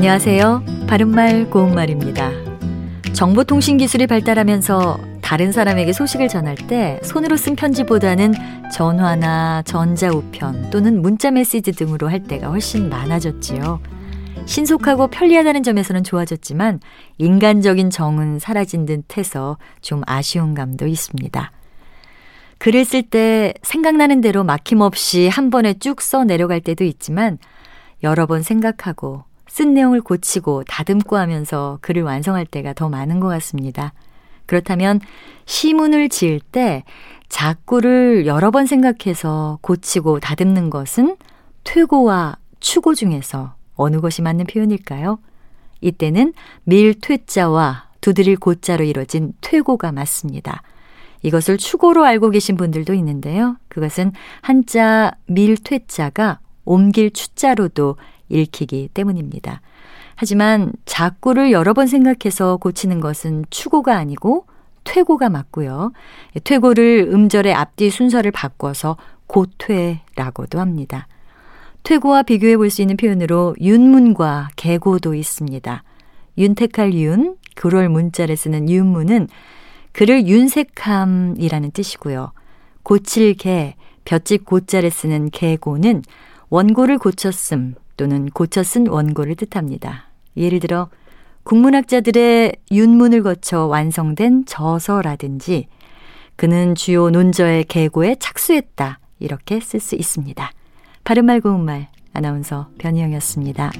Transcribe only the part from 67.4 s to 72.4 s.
앞뒤 순서를 바꿔서 고퇴라고도 합니다. 퇴고와